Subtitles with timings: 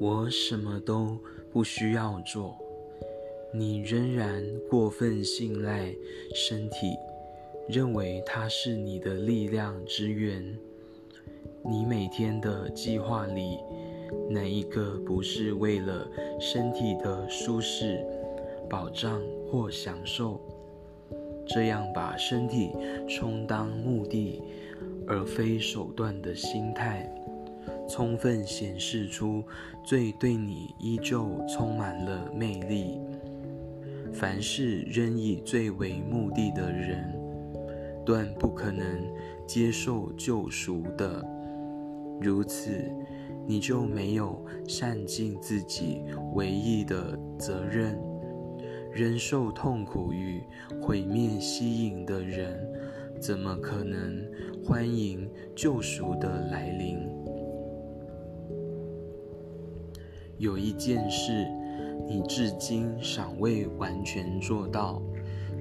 [0.00, 1.18] 我什么都
[1.52, 2.56] 不需要做，
[3.52, 5.94] 你仍然过分信赖
[6.34, 6.96] 身体，
[7.68, 10.42] 认为它是你的力量之源。
[11.62, 13.58] 你每天的计划里，
[14.30, 16.08] 哪一个不是为了
[16.40, 18.02] 身体的舒适、
[18.70, 20.40] 保障或享受？
[21.46, 22.70] 这样把身体
[23.06, 24.40] 充当目的
[25.06, 27.06] 而非手段的心态，
[27.90, 29.42] 充分显示出
[29.84, 33.00] 最对你依旧充满了魅力。
[34.12, 37.12] 凡是仍以罪为目的的人，
[38.06, 38.86] 断不可能
[39.46, 41.24] 接受救赎的。
[42.20, 42.70] 如此，
[43.46, 46.02] 你就没有善尽自己
[46.34, 47.98] 唯一的责任。
[48.92, 50.42] 忍受痛苦与
[50.82, 52.60] 毁灭吸引的人，
[53.20, 54.20] 怎么可能
[54.64, 56.98] 欢迎救赎的来临？
[60.40, 61.46] 有一件事，
[62.08, 65.02] 你至今尚未完全做到，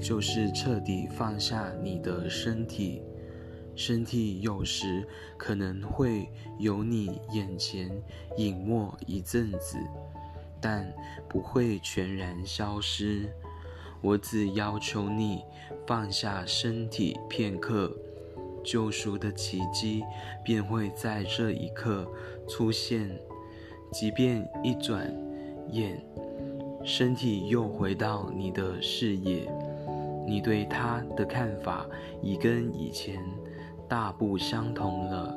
[0.02, 3.02] 就是彻底放下你的身体。
[3.75, 5.05] 身体有时
[5.38, 7.91] 可能会由你眼前
[8.38, 9.77] 隐没一阵子。
[10.61, 10.94] 但
[11.30, 13.30] 不会全然消失。
[14.02, 15.41] 我只要求你
[15.85, 17.94] 放下身体片刻，
[18.63, 20.03] 救赎的奇迹
[20.44, 22.09] 便会在这一刻
[22.47, 23.09] 出现。
[23.91, 25.11] 即便一转
[25.71, 26.01] 眼，
[26.83, 29.51] 身体又回到你的视野，
[30.25, 31.85] 你对他的看法
[32.21, 33.23] 已跟以前
[33.87, 35.35] 大不相同了。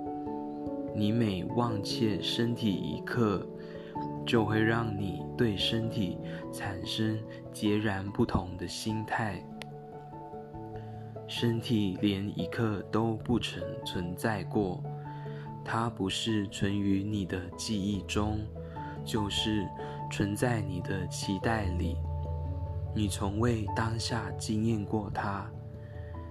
[0.94, 3.46] 你每忘却身体一刻。
[4.24, 6.16] 就会让你对身体
[6.52, 7.18] 产生
[7.52, 9.44] 截然不同的心态。
[11.26, 14.80] 身体连一刻都不曾存在过，
[15.64, 18.38] 它不是存于你的记忆中，
[19.04, 19.66] 就是
[20.10, 21.96] 存在你的期待里。
[22.94, 25.50] 你从未当下经验过它，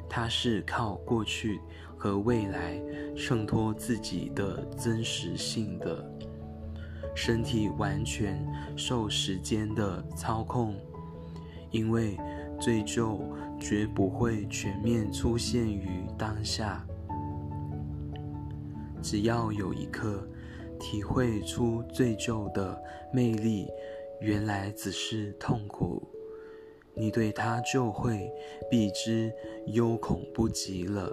[0.10, 1.60] 它是靠过去
[1.98, 2.80] 和未来
[3.16, 6.06] 衬托自己的真实性的。
[7.16, 8.46] 身体完全
[8.78, 10.76] 受时间的操控，
[11.72, 12.18] 因为
[12.60, 13.20] 罪疚
[13.60, 16.86] 绝不会全面出现于当下。
[19.02, 20.24] 只要有一刻
[20.80, 22.82] 体会出醉酒的
[23.14, 23.68] 魅力，
[24.20, 26.02] 原来只是痛苦，
[26.94, 28.32] 你对它就会
[28.70, 29.32] 避之
[29.68, 31.12] 忧恐不及了。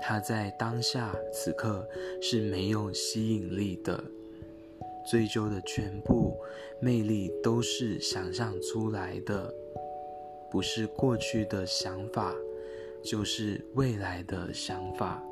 [0.00, 1.86] 它在当下此刻
[2.22, 4.02] 是没有吸引力的。
[5.06, 6.36] 醉酒的全部
[6.78, 9.52] 魅力都是想象出来的，
[10.50, 12.34] 不是过去的想法，
[13.02, 15.22] 就是未来的想法。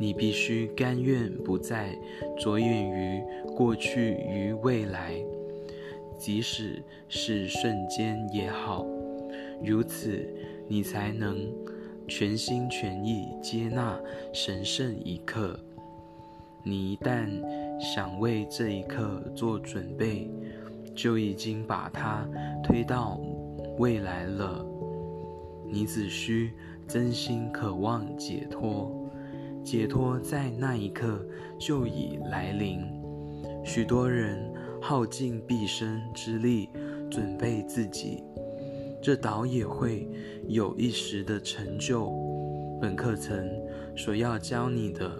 [0.00, 1.94] 你必须甘愿不再
[2.38, 3.22] 着眼于
[3.54, 5.14] 过去与未来，
[6.16, 8.86] 即使是瞬间也好，
[9.62, 10.26] 如此
[10.66, 11.46] 你才能
[12.08, 14.00] 全心全意接纳
[14.32, 15.60] 神圣一刻。
[16.62, 17.28] 你一旦
[17.78, 20.30] 想为这一刻做准备，
[20.94, 22.26] 就已经把它
[22.62, 23.20] 推到
[23.78, 24.64] 未来了。
[25.66, 26.52] 你只需
[26.88, 28.92] 真心渴望解脱，
[29.64, 31.24] 解脱在那一刻
[31.58, 32.80] 就已来临。
[33.64, 36.68] 许多人耗尽毕生之力
[37.10, 38.22] 准备自己，
[39.02, 40.08] 这倒也会
[40.48, 42.12] 有一时的成就。
[42.80, 43.48] 本课程
[43.96, 45.10] 所要教你的。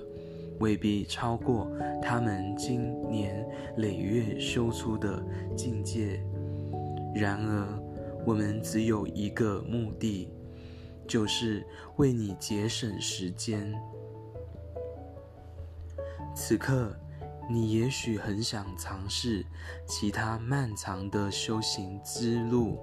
[0.60, 3.48] 未必超过他们经年
[3.78, 5.24] 累月修出的
[5.56, 6.22] 境界。
[7.14, 7.82] 然而，
[8.26, 10.28] 我们只有一个目的，
[11.08, 11.64] 就是
[11.96, 13.72] 为你节省时间。
[16.34, 16.94] 此刻，
[17.48, 19.44] 你也许很想尝试
[19.86, 22.78] 其他漫长的修行之路，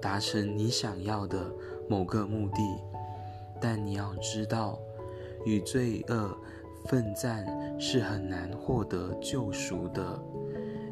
[0.00, 1.52] 达成你想要的
[1.88, 2.62] 某个目的。
[3.60, 4.78] 但你要知道，
[5.44, 6.36] 与罪恶。
[6.86, 7.44] 奋战
[7.78, 10.18] 是很难获得救赎的。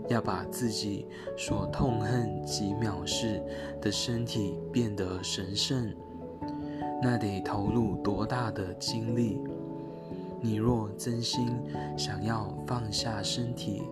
[0.09, 1.07] 要把自己
[1.39, 3.43] 所痛恨及藐视
[3.81, 5.91] 的身体变得神圣，
[7.03, 9.41] 那得投入多大的精力？
[10.47, 11.51] 你若真心
[11.99, 13.83] 想要放下身体，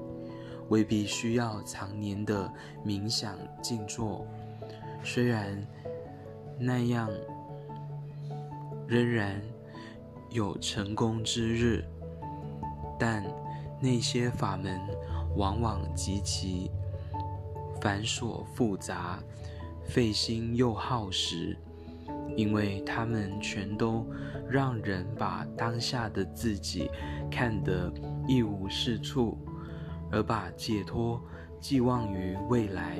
[0.68, 2.48] 未必需要常年的
[2.86, 4.24] 冥想静坐。
[5.02, 5.66] 虽然
[6.60, 7.10] 那样，
[8.86, 9.42] 仍然。
[10.30, 11.84] 有成功之日，
[12.98, 13.24] 但
[13.80, 14.80] 那些法门
[15.36, 16.72] 往往极其
[17.80, 19.22] 繁琐复杂、
[19.84, 21.56] 费心又耗时，
[22.36, 24.06] 因为他们全都
[24.48, 26.90] 让人把当下的自己
[27.30, 27.92] 看得
[28.26, 29.38] 一无是处，
[30.10, 31.20] 而把解脱
[31.60, 32.98] 寄望于未来。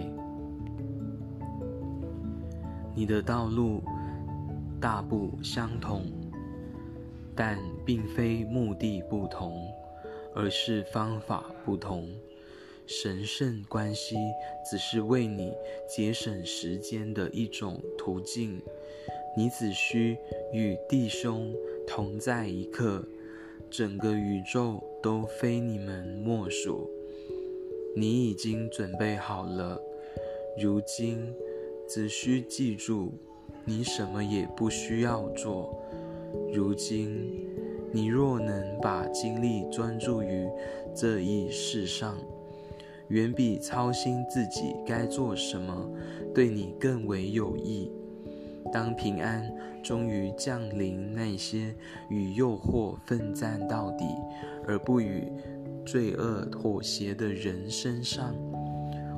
[2.94, 3.82] 你的道路
[4.81, 6.06] 大不相同，
[7.34, 9.66] 但并非目的不同，
[10.34, 12.08] 而是方法不同。
[12.87, 14.14] 神圣关系
[14.70, 15.52] 只是为你
[15.88, 18.62] 节省时间的一种途径。
[19.36, 20.16] 你只需
[20.52, 21.52] 与弟兄
[21.86, 23.06] 同在一刻，
[23.70, 26.88] 整个宇宙都非你们莫属。
[27.96, 29.81] 你已经准备好了，
[30.60, 31.32] 如今。
[31.86, 33.12] 只需记住，
[33.66, 35.78] 你什么也不需要做。
[36.50, 37.30] 如今，
[37.92, 40.48] 你若能把精力专注于
[40.94, 42.16] 这一世上，
[43.08, 45.87] 远比操心自己该做什么
[46.34, 47.92] 对你更为有益。
[48.72, 49.52] 当平安
[49.82, 51.75] 终于降临那些
[52.08, 54.05] 与诱惑奋战到底
[54.66, 55.31] 而不与
[55.84, 58.34] 罪恶妥协的人身上，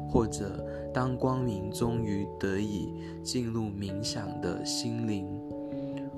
[0.09, 0.65] 或者。
[0.95, 2.91] 当光明终于得以
[3.23, 5.27] 进入冥想的心灵，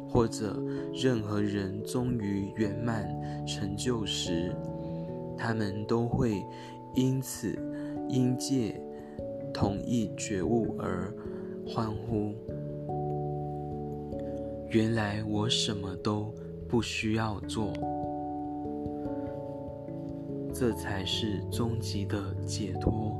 [0.09, 0.57] 或者
[0.95, 3.05] 任何人终于圆满
[3.45, 4.55] 成就时，
[5.37, 6.45] 他们都会
[6.95, 7.59] 因此
[8.09, 8.81] 因借
[9.53, 11.13] 同一觉悟而
[11.67, 12.33] 欢呼。
[14.71, 16.31] 原来我什么都
[16.69, 17.73] 不需要做，
[20.53, 23.17] 这才是终极的解脱。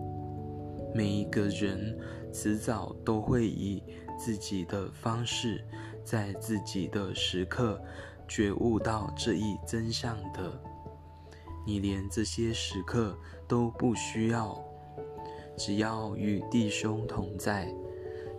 [0.95, 1.99] 每一个人
[2.33, 3.83] 迟早都会以
[4.19, 5.65] 自己的方式，
[6.05, 7.81] 在自己的时刻
[8.27, 10.53] 觉悟到这一真相的。
[11.67, 13.17] 你连这些时刻
[13.47, 14.63] 都不需要，
[15.57, 17.75] 只要与弟兄同在，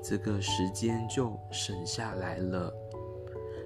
[0.04, 2.72] 这个时间就省下来了。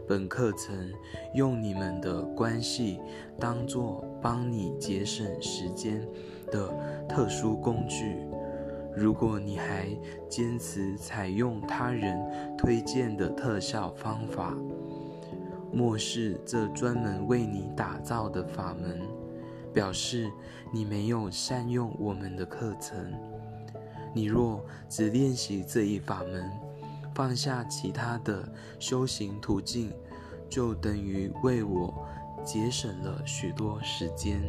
[0.08, 0.92] 本课程
[1.34, 3.00] 用你们的关系
[3.40, 6.06] 当做帮你节省时间
[6.52, 6.70] 的
[7.08, 8.18] 特殊工具。
[8.96, 9.88] 如果你还
[10.30, 12.20] 坚持采用他人
[12.58, 14.56] 推荐的特效方法，
[15.72, 19.02] 漠视这专门为你打造的法门，
[19.74, 20.30] 表示
[20.72, 23.12] 你没有善用我们的课程。
[24.14, 26.52] 你若只练习这一法门，
[27.14, 28.48] 放下其他的
[28.80, 29.92] 修行途径，
[30.50, 31.94] 就等于为我
[32.44, 34.42] 节省了许多时间。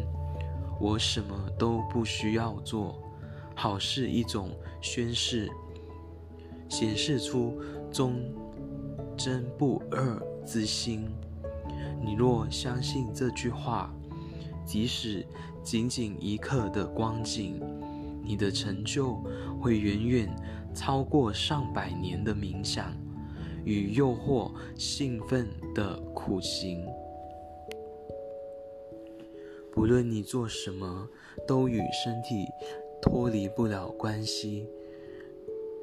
[0.81, 3.01] 我什么都不需要做。
[3.55, 4.51] 好是一种
[4.81, 5.49] 宣誓，
[6.69, 7.61] 显示出
[7.93, 8.21] 忠
[9.17, 11.09] 贞不二之心。
[12.05, 13.95] 你若相信这句话，
[14.67, 15.25] 即使
[15.63, 17.63] 仅仅一刻的光景，
[18.25, 19.21] 你的成就
[19.61, 20.37] 会远远
[20.75, 22.97] 超过上百年的冥想
[23.65, 26.85] 与诱惑兴奋的苦行。
[29.73, 31.09] 不论你做什么，
[31.47, 32.47] 都与身体。
[33.03, 34.67] 脱离不了关系。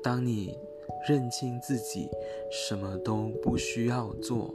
[0.02, 0.58] 当你
[1.08, 2.10] 认清自己
[2.52, 4.52] 什么都不需要做，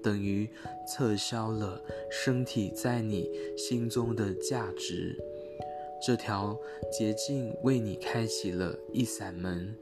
[0.00, 0.48] 等于
[0.86, 5.18] 撤销了身体在你心中的价值。
[6.00, 6.56] 这条
[6.90, 9.74] 捷径为你开启了一扇门，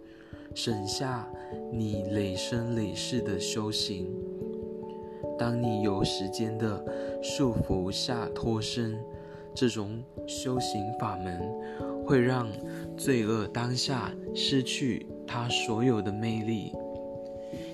[0.54, 1.28] 省下
[1.72, 4.06] 你累生累世的修行。
[5.38, 6.84] 当你有时间的
[7.22, 8.98] 束缚下脱身，
[9.54, 11.94] 这种修行法门。
[12.06, 12.46] 会让
[12.98, 16.70] 罪恶当下失去它所有的魅力，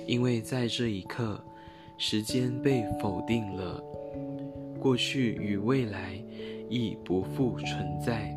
[0.06, 1.42] 因为在这一刻，
[1.98, 3.82] 时间被否定了，
[4.78, 6.22] 过去与未来
[6.70, 8.34] 亦不复存在。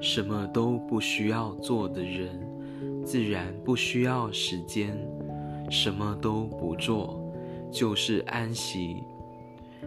[0.00, 2.46] 什么都不需要做的人，
[3.04, 4.90] 自然不需要时间；
[5.70, 7.32] 什么都不做，
[7.70, 8.96] 就是安息。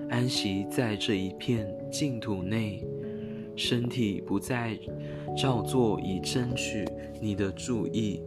[0.09, 2.85] 安息在这一片净土内，
[3.55, 4.77] 身体不再
[5.35, 6.85] 照做以争取
[7.19, 8.21] 你的注意。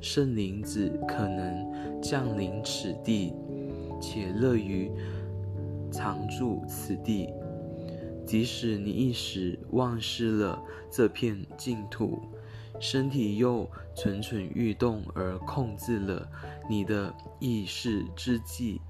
[0.00, 3.32] 圣灵子可能降临此地，
[4.00, 4.90] 且乐于
[5.94, 7.28] 常住此地。
[8.26, 10.60] 即使你一时忘失了
[10.90, 12.18] 这片净土，
[12.80, 16.26] 身体又蠢蠢欲动而控制了
[16.68, 18.80] 你的意识之际。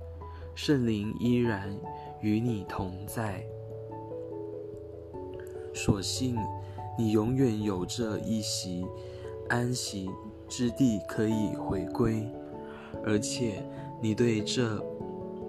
[0.55, 1.77] 圣灵依然
[2.21, 3.45] 与你同在，
[5.75, 6.37] 所幸
[6.97, 8.87] 你永远有着一席
[9.49, 10.09] 安息
[10.49, 12.31] 之地可以回归，
[13.05, 13.69] 而且
[14.01, 14.79] 你对这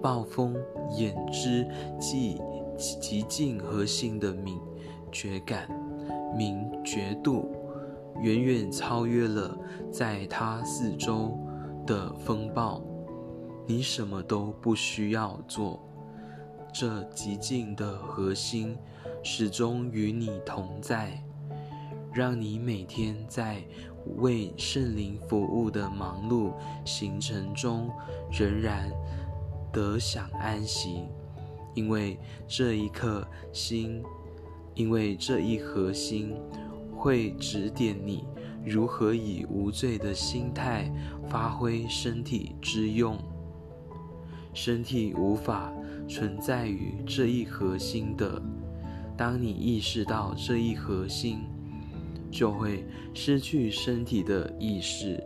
[0.00, 0.56] 暴风
[0.96, 1.66] 眼之
[1.98, 2.40] 际
[2.76, 4.58] 极尽核心的敏
[5.10, 5.68] 觉感、
[6.36, 7.50] 明觉度，
[8.20, 9.58] 远远超越了
[9.90, 11.38] 在它四周
[11.86, 12.82] 的风暴。
[13.66, 15.82] 你什么都不需要做，
[16.72, 18.76] 这极静的核心
[19.24, 21.20] 始终与你同在，
[22.12, 23.62] 让你每天在
[24.18, 26.52] 为圣灵服务的忙碌
[26.84, 27.90] 行程中
[28.30, 28.88] 仍然
[29.76, 31.02] 得享安息，
[31.74, 32.18] 因为
[32.48, 34.02] 这一刻心，
[34.74, 36.34] 因为这一核心
[36.96, 38.24] 会指点你
[38.64, 40.90] 如何以无罪的心态
[41.28, 43.18] 发挥身体之用。
[44.54, 45.70] 身体无法。
[46.08, 48.40] 存在于这一核心的，
[49.16, 51.40] 当你意识到这一核心，
[52.30, 55.20] 就会失去身体的意识，